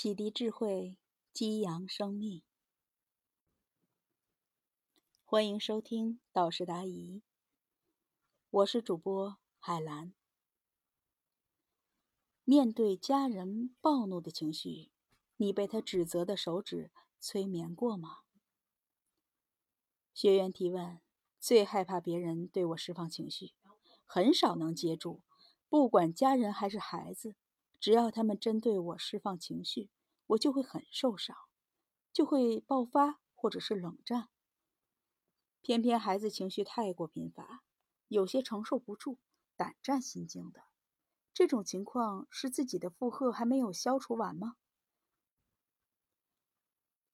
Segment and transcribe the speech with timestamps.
[0.00, 0.96] 启迪智慧，
[1.32, 2.44] 激扬生命。
[5.24, 7.16] 欢迎收听《导师答疑》，
[8.48, 10.14] 我是主播海兰。
[12.44, 14.92] 面对家人暴怒的情绪，
[15.36, 18.18] 你被他指责的手指催眠过吗？
[20.14, 21.00] 学员提问：
[21.40, 23.52] 最害怕别人对我释放情绪，
[24.06, 25.22] 很少能接住，
[25.68, 27.34] 不管家人还是孩子，
[27.80, 29.90] 只要他们针对我释放情绪，
[30.26, 31.36] 我就会很受伤，
[32.12, 34.28] 就会爆发或者是冷战。
[35.60, 37.60] 偏偏孩子情绪太过频繁，
[38.08, 39.18] 有些承受不住，
[39.56, 40.64] 胆战心惊的。
[41.32, 44.56] 这种情况是自己的负荷还没有消除完吗？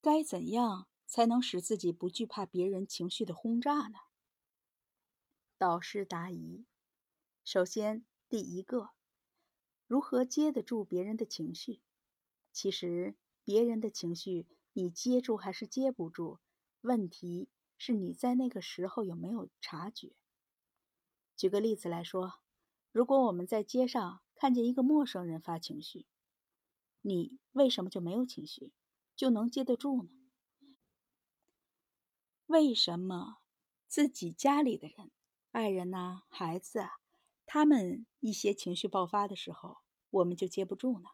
[0.01, 3.99] 该怎样才能使自己不惧怕别人情绪的轰炸呢？
[5.57, 6.65] 导师答疑：
[7.43, 8.91] 首先，第一个，
[9.87, 11.81] 如何接得住别人的情绪？
[12.51, 16.39] 其实，别人的情绪你接住还是接不住，
[16.81, 17.49] 问题。
[17.77, 20.15] 是你在那个时候有没有察觉？
[21.35, 22.35] 举个例子来说，
[22.93, 26.05] 如果我们在街上看见一个陌生人发情绪，
[27.01, 28.71] 你为什么就没有情绪，
[29.13, 30.09] 就能接得住呢？
[32.45, 33.39] 为什么
[33.89, 35.11] 自己家里的人、
[35.51, 36.91] 爱人呐、孩子啊，
[37.45, 39.79] 他们一些情绪爆发的时候，
[40.15, 41.09] 我们就接不住呢？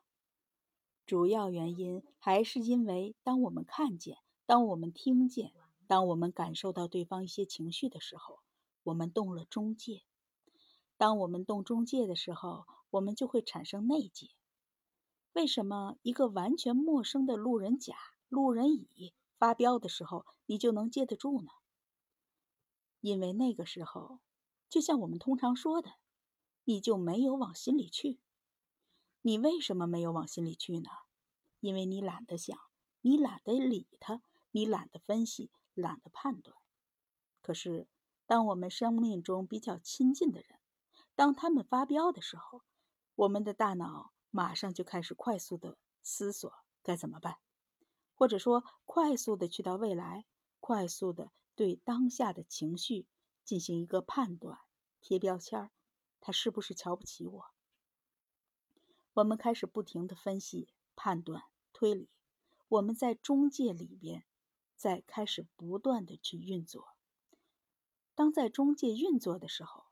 [1.08, 5.54] 主要原因还是因为，当我们看见，当我们听见。
[5.88, 8.40] 当我们感受到对方一些情绪的时候，
[8.84, 10.04] 我们动了中介。
[10.98, 14.30] 当我们动中介的时候，我们就会产生内结。
[15.34, 17.96] 为什么一个完全陌生的路人甲、
[18.30, 21.50] 路人乙发飙的时候，你就能接得住呢？
[23.02, 24.20] 因为那个时候，
[24.70, 25.90] 就像我们通常说的，
[26.64, 28.20] 你就没有往心里去。
[29.22, 30.90] 你为什么没有往心里去呢？
[31.60, 32.58] 因为你懒得想，
[33.02, 35.52] 你懒得理他，你懒得分析。
[35.74, 36.58] 懒得判断，
[37.42, 37.88] 可是
[38.26, 40.60] 当我们生命中比较亲近的人，
[41.16, 42.62] 当他们发飙的时候，
[43.16, 47.38] 我们的大脑马上就开始快速的思索该怎么办，
[48.16, 50.26] 或者说快速的去到未来，
[50.60, 53.08] 快速的对当下的情绪
[53.46, 54.60] 进行一个判断，
[55.00, 55.72] 贴标签儿，
[56.20, 57.46] 他是不是瞧不起我？
[59.14, 62.10] 我们开始不停的分析、判断、推理，
[62.68, 64.26] 我们在中介里边。
[64.76, 66.96] 在开始不断的去运作。
[68.16, 69.86] 当在中介运作的时候，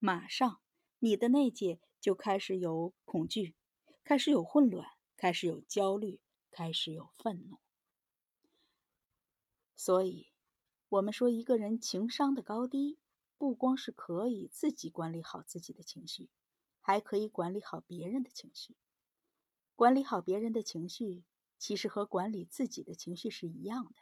[0.00, 0.60] 马上
[0.98, 3.54] 你的内界就开始有恐惧，
[4.02, 6.20] 开始有混乱，开始有焦虑，
[6.50, 7.58] 开始有愤怒。
[9.76, 10.32] 所以，
[10.88, 12.98] 我们说一个人情商的高低，
[13.38, 16.28] 不光是可以自己管理好自己的情绪，
[16.82, 18.76] 还可以管理好别人的情绪。
[19.74, 21.24] 管理好别人的情绪。
[21.58, 23.94] 其实和管理自己的情绪是一样的，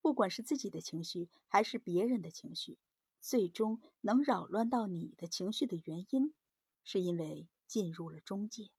[0.00, 2.80] 不管是自己的情绪还是别人的情绪，
[3.20, 6.34] 最终能扰乱到你的情绪的原因，
[6.82, 8.72] 是因为进入了中介。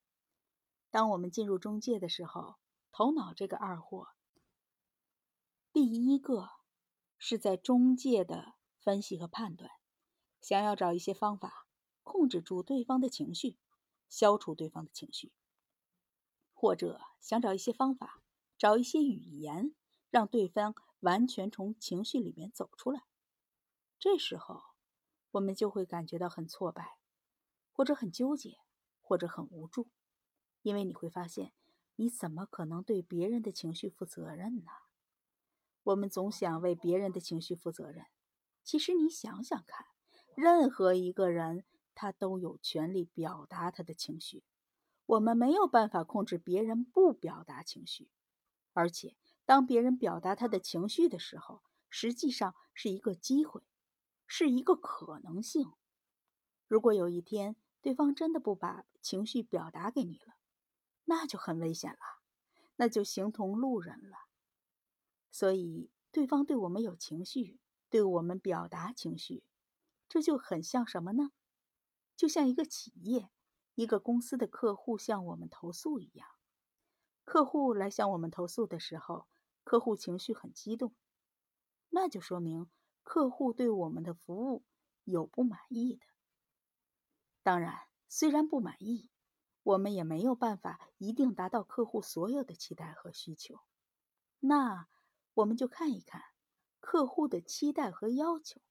[0.90, 2.56] 当我们进入中介的时候，
[2.92, 4.08] 头脑这个二货，
[5.72, 6.50] 第一个
[7.16, 9.70] 是在中介的分析和判断，
[10.42, 11.65] 想要找一些方法
[12.06, 13.58] 控制住对方的情绪，
[14.08, 15.32] 消除对方的情绪。
[16.54, 18.22] 或者想找一些方法，
[18.56, 19.74] 找一些语言，
[20.08, 23.02] 让对方完全从情绪里面走出来。
[23.98, 24.62] 这时候，
[25.32, 26.98] 我们就会感觉到很挫败，
[27.72, 28.60] 或者很纠结，
[29.00, 29.88] 或者很无助，
[30.62, 31.52] 因为你会发现，
[31.96, 34.70] 你怎么可能对别人的情绪负责任呢？
[35.82, 38.06] 我们总想为别人的情绪负责任，
[38.62, 39.86] 其实你想想看，
[40.36, 41.64] 任何一个人
[41.96, 44.44] 他都有权利表达他的情绪。
[45.06, 48.08] 我们没有办法控制别人不表达情绪，
[48.72, 53.62] 而且当别人表达他的情绪的时候，实际上是一个机会，
[54.26, 55.72] 是一个可能性。
[56.68, 60.34] 如果有一天对方真的不把情绪表达给你了，
[61.04, 62.20] 那就很危险了，
[62.76, 64.26] 那就形同路人了。
[65.30, 69.44] 所以，对方对我们有情绪，对我们表达情绪，
[70.08, 71.30] 这就很像什么呢？
[72.16, 73.30] 就像一个企业。
[73.78, 76.26] 一个公司的客户向我们投诉一样，
[77.24, 79.26] 客户来向我们投诉的时候，
[79.64, 80.94] 客户情绪很激动，
[81.90, 82.70] 那就说明
[83.02, 84.64] 客户对我们的服务
[85.04, 86.06] 有不满意的。
[87.42, 89.10] 当然，虽然不满意，
[89.62, 93.60] 我们也没有办法一定达到客户所有的期待和需求。
[94.40, 94.88] 那
[95.34, 96.22] 我们就看一看
[96.80, 98.62] 客户的期待和要求，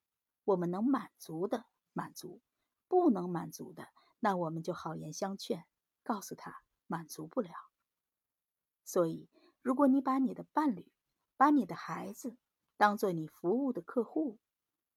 [0.46, 2.42] 我们能满足的满足，
[2.88, 3.90] 不能满足的。
[4.20, 5.66] 那我们就好言相劝，
[6.04, 7.52] 告诉他满足不了。
[8.84, 9.30] 所以，
[9.62, 10.92] 如果你把你的伴侣、
[11.38, 12.38] 把你的孩子
[12.78, 14.40] 当做你服务的客户，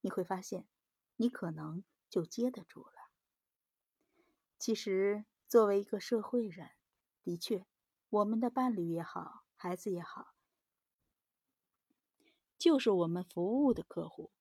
[0.00, 0.69] 你会发现，
[1.17, 3.11] 你可能就接得住了。
[4.58, 6.70] 其实，作为一个社会人，
[7.23, 7.67] 的确，
[8.08, 10.34] 我们的伴侣也好，孩子也好，
[12.58, 14.32] 就是我们服务的客户，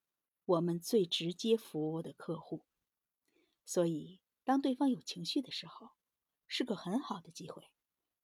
[0.44, 2.64] 我们最直接服务的客户。
[3.70, 5.90] 所以，当对方有情绪的时候，
[6.46, 7.70] 是个很好的机会，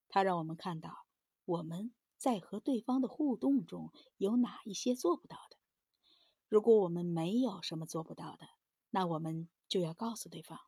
[0.08, 1.05] 它让我们看到
[1.44, 5.58] 我们在和对方的互动中有哪一些做不到的。
[6.49, 8.49] 如果我们没有什么做不到的，
[8.88, 10.58] 那我们就要告诉对方，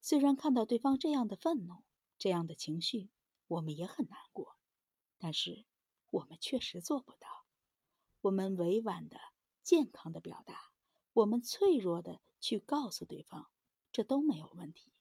[0.00, 1.84] 虽然看到对方这样的愤怒、
[2.18, 3.08] 这样的情绪，
[3.46, 4.56] 我们也很难过，
[5.16, 5.64] 但是
[6.10, 7.46] 我们确实做不到。
[8.22, 9.20] 我们委婉的、
[9.62, 10.72] 健康的表达，
[11.12, 13.48] 我们脆弱的去告诉对方，
[13.92, 14.92] 这都没有问题。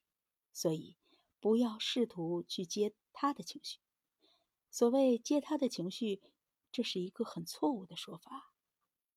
[0.54, 0.98] 所以，
[1.40, 3.80] 不要试图去接他的情绪。
[4.70, 6.22] 所谓接他的情绪，
[6.72, 8.54] 这是一个很错误的说法。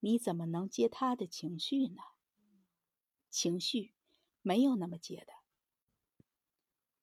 [0.00, 2.02] 你怎么能接他的情绪呢？
[3.30, 3.94] 情绪
[4.42, 5.32] 没有那么接的。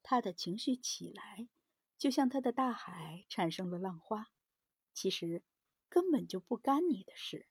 [0.04, 1.50] 他的情绪起来，
[1.98, 4.32] 就像他的大海产生了浪花，
[4.94, 5.44] 其实
[5.90, 7.48] 根本就不干你的事。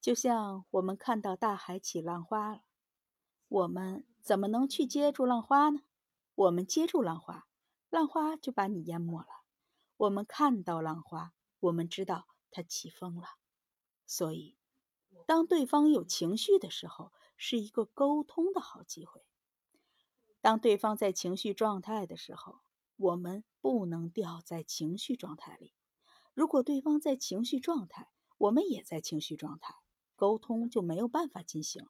[0.00, 2.64] 就像我们看到大海起浪花了，
[3.48, 5.80] 我们怎么能去接住浪花呢？
[6.34, 7.48] 我们接住浪花，
[7.88, 9.28] 浪花就把你淹没了。
[9.96, 13.26] 我们看到浪花，我们知道它起风了。
[14.06, 14.58] 所以，
[15.24, 19.24] 当对方有情绪的时候，是一个沟通的好机会。
[20.42, 22.60] 当对方在情绪状态的时候，
[22.96, 25.72] 我们不能掉在情绪状态里。
[26.34, 29.76] 如果对方在情绪状态，我们也在情绪状态，
[30.16, 31.88] 沟通就没有办法进行了。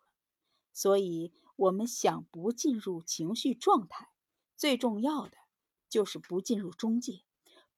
[0.72, 4.12] 所以，我们想不进入情绪状态，
[4.56, 5.36] 最重要的
[5.88, 7.24] 就是不进入中介。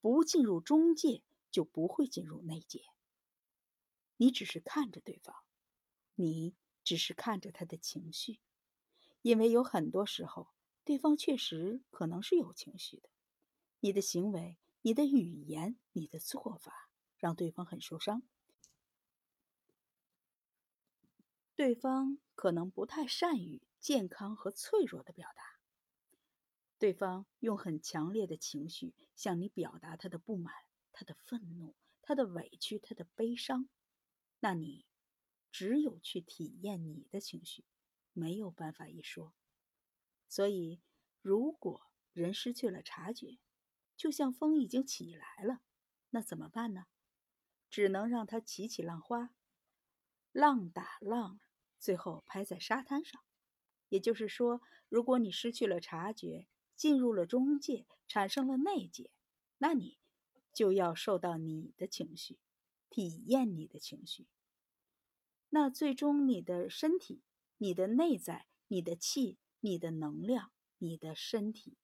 [0.03, 2.83] 不进入中介，就不会进入内界。
[4.19, 5.35] 你只是看着对方，
[6.15, 6.55] 你
[6.85, 8.41] 只是看着他的情绪，
[9.23, 10.49] 因为有很多时候，
[10.85, 13.09] 对方确实可能是有情绪的。
[13.81, 18.23] 你的行为、你的语言、你的做法，让对方很受伤。
[21.55, 25.43] 对方可能不太善于健康和脆弱的表达。
[26.79, 30.55] 对方用很强烈的情绪向你表达他的不满、
[30.93, 33.69] 他的愤怒、他的委屈、他的悲伤。
[34.39, 34.87] 那你
[35.51, 37.65] 只有去体验你的情绪，
[38.13, 39.35] 没有办法一说。
[40.29, 40.81] 所以，
[41.21, 43.39] 如果人失去了察觉，
[43.97, 45.61] 就像风已经起来了，
[46.11, 46.87] 那怎么办呢？
[47.69, 49.35] 只能让它起起浪花，
[50.33, 51.41] 浪打浪，
[51.79, 53.23] 最后拍在沙滩上。
[53.91, 59.11] 也就是说，如果你失去了察觉，进入了中介，产生了内界，
[59.59, 59.99] 那你
[60.55, 62.39] 就要受到你的情绪。
[62.93, 64.27] 体验你的情绪，
[65.51, 67.23] 那最终你的身体、
[67.57, 71.79] 你的内在、你的气、你的能量、你的身体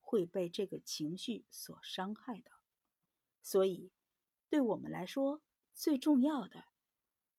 [0.00, 2.50] 会被这个情绪所伤害到。
[3.40, 3.92] 所以，
[4.50, 5.40] 对我们来说，
[5.74, 6.64] 最重要的，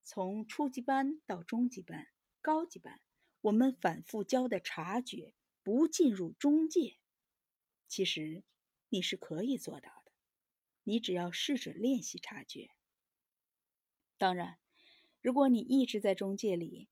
[0.06, 2.08] 从初级班到中级班、
[2.42, 3.02] 高级班，
[3.42, 5.34] 我们反复教的察觉，
[5.64, 6.98] 不进入中介，
[7.88, 8.44] 其实
[8.90, 10.12] 你是可以做到的。
[10.84, 12.72] 你只要试着练习察觉。
[14.18, 14.60] 当然，
[15.22, 16.90] 如果你一直在中介里，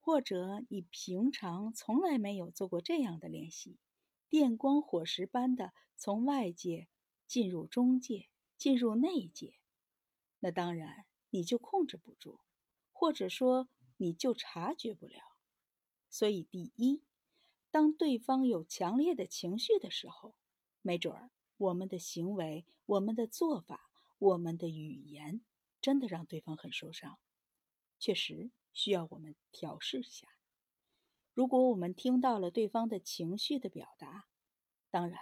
[0.00, 3.78] 或者你平常从来没有做过这样的练习，
[4.28, 6.88] 电光火石般的从外界
[7.26, 9.58] 进入中介，进入内界，
[10.38, 12.40] 那当然你就控制不住，
[12.92, 15.29] 或者说你就察觉不了。
[16.10, 17.02] 所以，第一，
[17.70, 20.34] 当对方有强烈的情绪的时候，
[20.82, 25.40] 没准儿我们的行为、我们的做法、我们的语言。
[25.82, 27.18] 真的让对方很受伤，
[27.98, 30.28] 确实需要我们调试一下。
[31.32, 34.28] 如果我们听到了对方的情绪的表达，
[34.90, 35.18] 当然，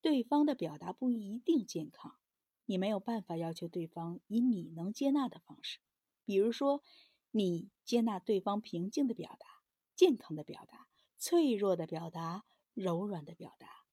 [0.00, 2.18] 对方的表达不一定健康，
[2.66, 5.78] 你没有办法要求对方以你能接纳的方式，
[6.24, 6.82] 比如说，
[7.30, 9.61] 你接纳对方平静的表达、
[10.02, 12.44] 健康的表达、脆弱的表达、
[12.74, 13.86] 柔软的表达，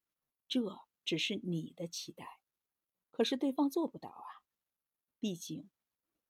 [0.48, 2.39] 这只是你的期待，
[3.12, 4.42] 可是对方做不到啊，
[5.20, 5.70] 毕竟。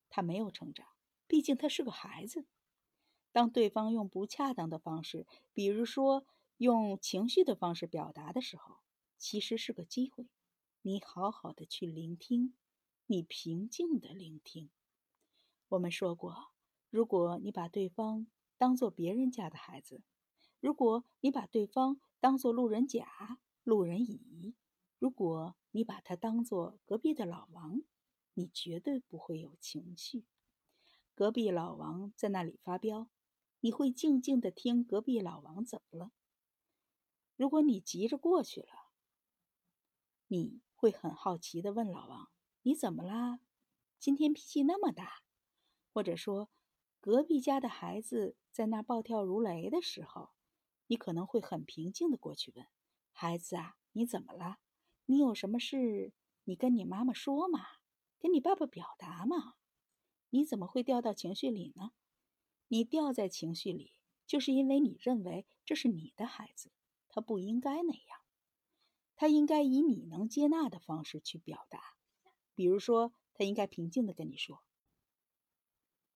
[0.10, 0.86] 他没有成长，
[1.28, 2.46] 毕竟他是个孩子。
[3.32, 6.26] 当对方用不恰当的方式，比如说
[6.58, 8.80] 用情绪的方式表达的时候，
[9.18, 10.28] 其实是个机会。
[10.82, 12.54] 你好好的去聆听，
[13.06, 14.70] 你平静的聆听。
[15.70, 16.52] 我们说过，
[16.90, 18.28] 如果你把对方
[18.60, 20.04] 当做别人家的孩子，
[20.60, 24.54] 如果你把对方当做路人甲、路人乙，
[25.00, 27.82] 如果你把他当做隔壁的老王，
[28.34, 30.26] 你绝对不会有情绪。
[31.16, 33.10] 隔壁老王在那里发飙，
[33.62, 36.12] 你会静静的听隔壁老王怎么了。
[37.38, 38.92] 如果你急着过去了，
[40.28, 42.30] 你会很好奇的问老王
[42.64, 43.40] ：“你怎么啦？
[43.98, 45.24] 今天脾气那么大？”
[45.94, 46.50] 或者说，
[47.02, 50.32] 隔壁家的孩子在那暴跳如雷的时候，
[50.88, 52.68] 你可能会很平静的过去问
[53.12, 54.60] ：“孩子啊，你怎么了？
[55.06, 56.12] 你有什么事？
[56.44, 57.66] 你跟你妈妈说嘛，
[58.20, 59.56] 跟你爸爸表达嘛。
[60.32, 61.92] 你怎么会掉到情绪里呢？
[62.68, 63.94] 你掉在情绪里，
[64.28, 66.72] 就是因为你认为这是你的孩子。”
[67.12, 68.20] 他不应该那样，
[69.16, 71.96] 他应该以你能接纳的方式去表达。
[72.54, 74.62] 比如说，他应该平静的跟你说，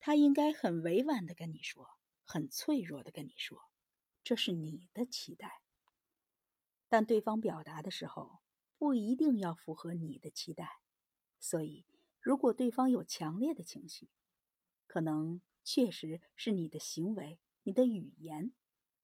[0.05, 1.87] 他应该很委婉的跟你说，
[2.25, 3.69] 很脆弱的跟你说，
[4.21, 5.61] 这是你的期待。
[6.89, 8.41] 但对方表达的时候，
[8.77, 10.81] 不一定要符合你的期待。
[11.39, 11.85] 所以，
[12.19, 14.09] 如果对方有强烈的情绪，
[14.87, 18.51] 可能确实是你的行为、你的语言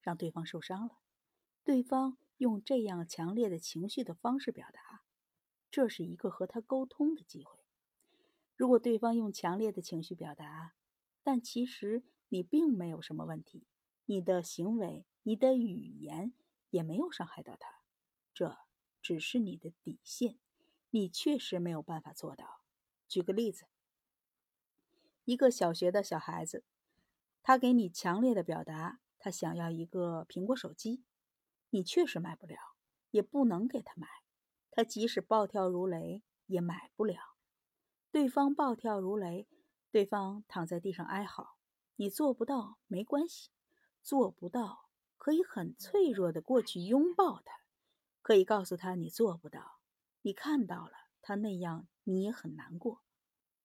[0.01, 0.99] 让对方受伤了。
[1.63, 5.05] 对方用这样强烈的情绪的方式表达，
[5.71, 7.57] 这是一个和他沟通的机会。
[8.57, 10.73] 如果对方用强烈的情绪表达，
[11.29, 13.67] 但其实你并没有什么问题，
[14.05, 16.33] 你的行为、你的语言
[16.71, 17.83] 也没有伤害到他，
[18.33, 18.57] 这
[18.99, 20.39] 只是你的底线，
[20.89, 22.61] 你确实没有办法做到。
[23.07, 23.67] 举个例子，
[25.23, 26.63] 一个小学的小孩子，
[27.43, 31.03] 他给你强烈的表达，他想要一个苹果手机。
[31.69, 32.57] 你确实买不了，
[33.11, 34.07] 也不能给他买。
[34.71, 37.35] 他即使暴跳如雷，也买不了。
[38.09, 39.47] 对方暴跳如雷，
[39.91, 41.57] 对方躺在地上哀嚎，
[41.95, 43.49] 你做不到没关系，
[44.01, 47.61] 做不到可以很脆弱的过去拥抱他，
[48.21, 49.79] 可以告诉他你做不到，
[50.21, 53.01] 你看到了他那样，你也很难过，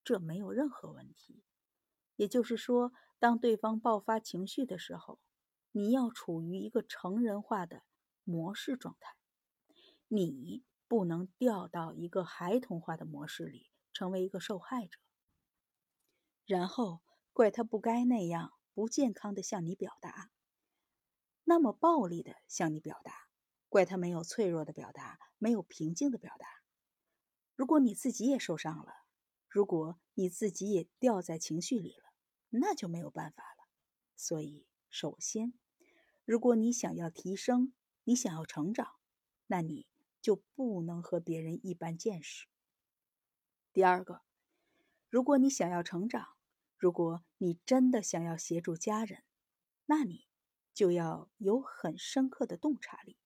[0.02, 1.42] 这没有任何问题。
[2.16, 5.20] 也就是说，当对方爆发情绪的时候，
[5.72, 7.82] 你要处于一个成人化的。
[8.26, 9.14] 模式状态，
[10.08, 14.98] 你不能掉到一个孩童化的模式里，成为一个受害者，
[16.46, 17.00] 然后
[17.32, 20.30] 怪他不该那样不健康的向你表达，
[21.44, 23.28] 那么暴力的向你表达，
[23.68, 26.46] 怪他没有脆弱的表达，没有平静的表达。
[27.54, 29.04] 如果你自己也受伤了，
[29.48, 32.12] 如果你自己也掉在情绪里了，
[32.50, 33.68] 那就没有办法了。
[34.16, 35.54] 所以，首先，
[36.24, 37.72] 如果你想要提升，
[38.04, 38.96] 你想要成长，
[39.46, 39.86] 那你
[40.20, 42.46] 就不能和别人一般见识。
[43.72, 44.22] 第二个，
[45.08, 46.33] 如果你想要成长，
[46.84, 49.24] 如果你真的想要协助家人，
[49.86, 50.26] 那你
[50.74, 53.16] 就要有很深刻的洞察力，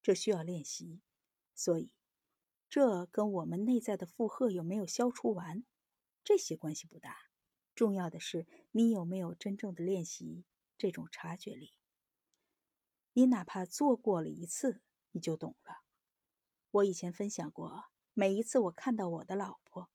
[0.00, 1.02] 这需要练习。
[1.54, 1.92] 所以，
[2.70, 5.66] 这跟我们内在的负荷有没有消除完，
[6.24, 7.14] 这些关系不大。
[7.74, 10.46] 重要的是你有没有真正的练习
[10.78, 11.74] 这种察觉力。
[13.12, 14.80] 你哪怕做过了一次，
[15.10, 15.82] 你就懂了。
[16.70, 19.90] 我以前分享过，每一次我看到我的老婆，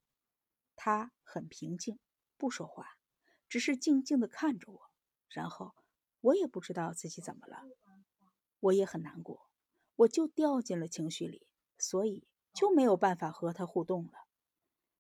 [0.76, 1.98] 她很平静，
[2.38, 2.99] 不说话，
[3.50, 4.92] 只是静静的看着我，
[5.28, 5.74] 然后
[6.22, 7.64] 我也不知道自己怎么了，
[8.60, 9.50] 我也很难过，
[9.96, 14.28] 我就掉进了情绪里，所以就没有办法和他互动了。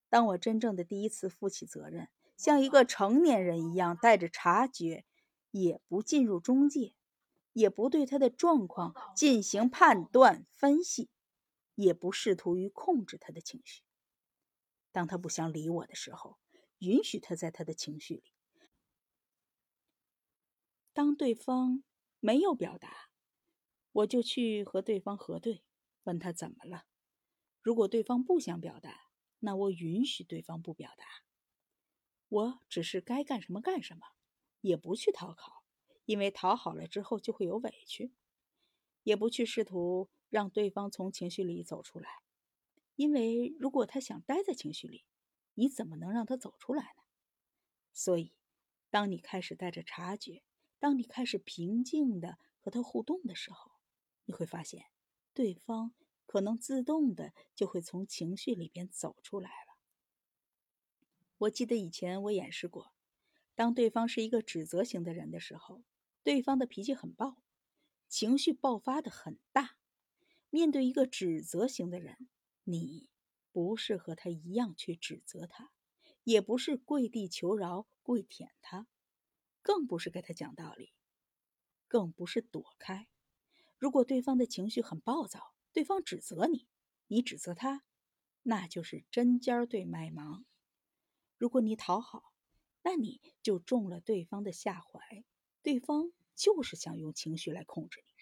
[0.10, 5.06] 当我真正的第一次负起责任，像一个成年人一样，带着察觉，
[5.51, 6.96] 也不进入中介。
[7.53, 11.10] 也不对他的状况进行判断分析，
[11.74, 13.82] 也不试图于控制他的情绪。
[14.91, 16.38] 当他不想理我的时候，
[16.77, 18.32] 允许他在他的情绪里。
[21.00, 21.82] 当对方
[22.20, 23.10] 没有表达，
[23.94, 25.63] 我就去和对方核对，
[26.03, 26.88] 问他怎么了。
[27.62, 31.06] 如果对方不想表达，那我允许对方不表达。
[32.27, 34.08] 我只是该干什么干什么，
[34.60, 35.63] 也不去讨好。
[36.03, 38.13] 因为讨好了之后就会有委屈，
[39.03, 42.10] 也不去试图让对方从情绪里走出来。
[42.98, 45.06] 因为如果他想待在情绪里，
[45.53, 47.03] 你怎么能让他走出来呢？
[47.94, 48.34] 所以，
[48.89, 50.44] 当你开始带着察觉，
[50.79, 53.74] 当你开始平静的和他互动的时候，
[54.25, 54.86] 你会发现，
[55.33, 55.93] 对方
[56.25, 59.77] 可能自动的就会从情绪里边走出来了。
[61.38, 62.91] 我记得以前我演示过，
[63.55, 65.83] 当对方是一个指责型的人的时候。
[66.21, 67.41] 对方的脾气很暴，
[68.09, 69.77] 情绪爆发的很大。
[70.50, 72.27] 面对一个指责型的人，
[72.65, 73.09] 你
[73.51, 75.71] 不是和他一样去指责他，
[76.25, 78.88] 也不是跪地求饶、跪舔他，
[79.62, 80.94] 更不是给他讲道理，
[81.88, 83.08] 更不是躲开。
[83.78, 86.68] 如果对方的情绪很暴躁，对方指责你，
[87.08, 87.84] 你指责他，
[88.44, 90.46] 那就是针尖对麦芒。
[91.38, 92.34] 如果你讨好，
[92.82, 95.24] 那你就中了对方的下怀。
[95.62, 98.13] 对方就是想用情绪来控制你。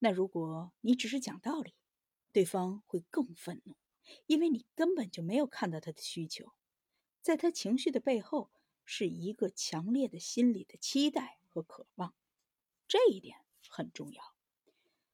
[0.00, 1.74] 那如果你只是讲道理，
[2.32, 3.76] 对方会更愤怒，
[4.26, 6.52] 因为你根本就没有看到他的需求。
[7.22, 8.50] 在他情绪的背后，
[8.92, 12.12] 是一个强烈的心理的期待和渴望，
[12.88, 13.36] 这一点
[13.68, 14.34] 很重要。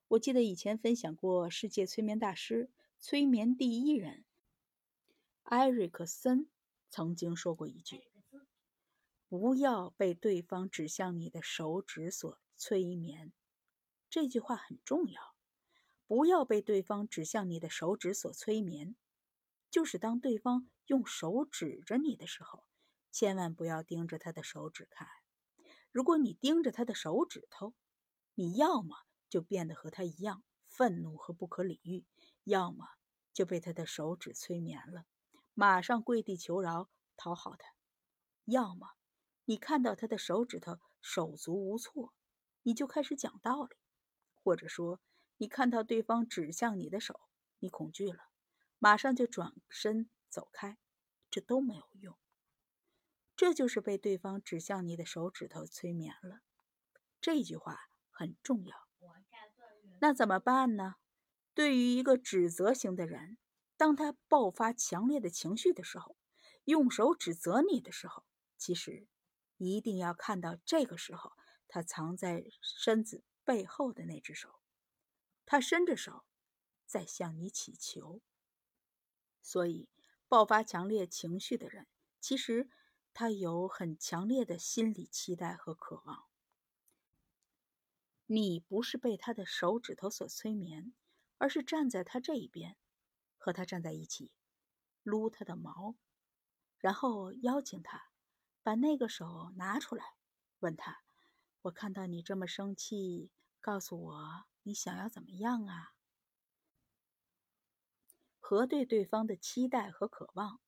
[0.09, 4.25] 我记得以前分享过，世界催眠大师、催眠第一人
[5.42, 6.49] 艾瑞克森
[6.88, 8.04] 曾经说过一句
[9.28, 13.35] ：“不要被对方指向你的手指所催眠。”
[14.09, 15.35] 这句话很重要。
[16.06, 18.97] 不要被对方指向你的手指所催眠，
[19.71, 22.64] 就是当对方用手指着你的时候，
[23.18, 25.08] 千万不要盯着他的手指看。
[25.90, 27.73] 如果你盯着他的手指头，
[28.35, 28.94] 你要么
[29.30, 32.04] 就变得和他一样愤怒和不可理喻，
[32.44, 32.85] 要么
[33.32, 35.06] 就被他的手指催眠了，
[35.54, 37.66] 马上跪地求饶讨好他；
[38.44, 38.90] 要么
[39.46, 42.12] 你看到他的手指头手足无措，
[42.64, 43.76] 你就开始讲道理，
[44.35, 45.00] 或者说
[45.38, 47.18] 你看到对方指向你的手，
[47.61, 48.25] 你恐惧了，
[48.78, 50.76] 马上就转身走开，
[51.30, 52.14] 这都没有用。
[53.37, 56.40] 这就是被对方指向你的手指头催眠了。
[57.21, 58.76] 这句话很重要。
[60.00, 60.97] 那怎么办呢？
[61.55, 63.38] 对于一个指责型的人，
[63.76, 66.16] 当他爆发强烈的情绪的时候，
[66.64, 68.25] 用手指责你的时候，
[68.59, 69.07] 其实
[69.57, 71.33] 一定要看到这个时候
[71.66, 74.61] 他藏在身子背后的那只手，
[75.47, 76.25] 他伸着手
[76.85, 78.21] 在向你祈求。
[79.40, 79.88] 所以，
[80.28, 81.87] 爆发强烈情绪的人，
[82.21, 82.69] 其实
[83.18, 86.26] 他有很强烈的心理期待和渴望。
[88.26, 90.92] 你不是被他的手指头所催眠，
[91.38, 92.76] 而是站在他这一边，
[93.38, 94.30] 和他站在一起，
[95.02, 95.96] 撸他的毛，
[96.76, 98.11] 然后邀请他
[98.62, 100.05] 把那个手拿出来，
[100.59, 101.02] 问他
[101.62, 103.31] ：“我看到你这么生气，
[103.62, 105.94] 告诉我你想要怎么样啊？”
[108.38, 110.61] 核对对方的期待和渴望，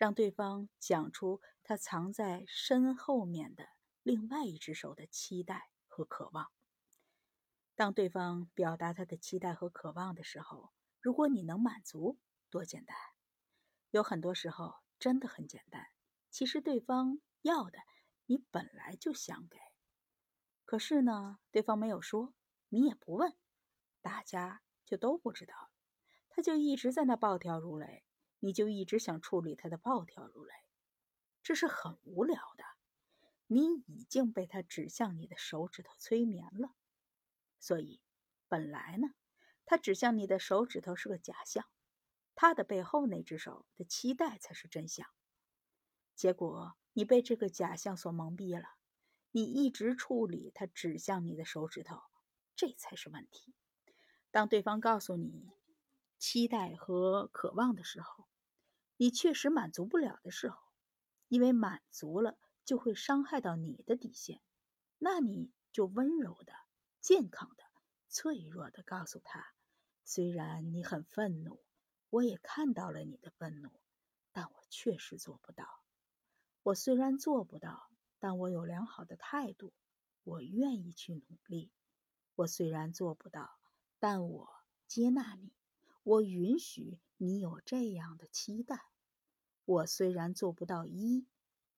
[0.00, 3.68] 让对方讲出他藏在身后面的
[4.02, 6.50] 另外一只手的期待和渴望。
[7.74, 12.96] 当对方表达他的期待和渴望的时候，如果你能满足，多简单！
[13.90, 15.88] 有很多时候真的很简单。
[16.30, 17.78] 其实对方要的，
[18.24, 19.58] 你本来就想给，
[20.64, 22.32] 可是呢，对方没有说，
[22.70, 23.36] 你也不问，
[24.00, 25.70] 大家就都不知道，
[26.30, 28.02] 他就一直在那暴跳如雷，
[28.40, 30.52] 你就一直想处理他的暴跳如雷，
[31.42, 32.64] 这是很无聊的。
[33.46, 36.70] 你已经被他指向你的手指头催眠了。
[37.58, 38.00] 所以，
[38.48, 39.08] 本来呢，
[39.66, 41.64] 他指向你的手指头是个假象，
[42.34, 45.06] 他的背后那只手的期待才是真相。
[46.14, 48.68] 结果你被这个假象所蒙蔽了，
[49.32, 52.00] 你一直处理他指向你的手指头，
[52.56, 53.54] 这才是问题。
[54.30, 55.50] 当对方告诉你
[56.18, 58.28] 期待和渴望的时候，
[59.00, 60.58] 你确实满足不了的时候，
[61.28, 62.36] 因为满足了
[62.66, 64.42] 就会伤害到你的底线，
[64.98, 66.52] 那你就温柔的。
[67.00, 67.64] 健康的、
[68.10, 69.54] 脆弱的，告诉他：
[70.04, 71.64] 虽然你很愤怒，
[72.10, 73.70] 我也看到了你的愤怒，
[74.32, 75.64] 但我确实做不到。
[76.62, 79.72] 我虽然做不到，但我有良好的态度，
[80.24, 81.72] 我愿意去努力。
[82.34, 83.58] 我虽然做不到，
[83.98, 84.50] 但我
[84.86, 85.54] 接纳你，
[86.02, 88.89] 我允许你有这样的期待。
[89.64, 91.26] 我虽然做不到一，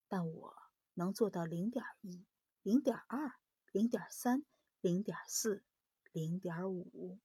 [0.08, 0.56] 但我
[0.94, 2.24] 能做到零点一、
[2.62, 3.34] 零点二、
[3.72, 4.44] 零点三。
[4.84, 5.62] 零点四，
[6.10, 7.20] 零点五，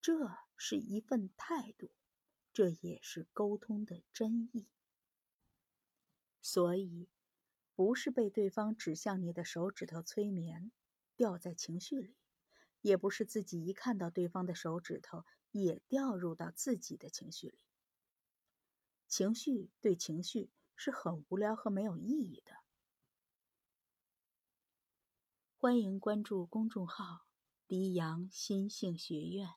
[0.00, 1.92] 这是一份态度，
[2.52, 4.66] 这也是沟通的真意。
[6.42, 7.08] 所以，
[7.76, 10.72] 不是被对方指向你的手指头催眠，
[11.14, 12.16] 掉在情绪里，
[12.80, 17.60] 也不是自己一看到对方的手指头也掉入到自己的情绪里。
[19.08, 22.52] 情绪对情绪是很无聊和没有意义的。
[25.56, 27.26] 欢迎关注公众号
[27.66, 29.54] “迪阳心性学院”。